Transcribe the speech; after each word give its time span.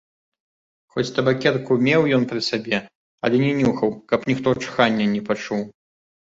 Хоць 0.95 1.11
табакерку 1.17 1.77
меў 1.89 2.01
ён 2.17 2.25
пры 2.33 2.41
сабе, 2.49 2.77
але 3.29 3.45
не 3.45 3.53
нюхаў, 3.61 3.89
каб 4.15 4.19
ніхто 4.33 4.49
чхання 4.65 5.05
не 5.17 5.21
пачуў. 5.33 5.61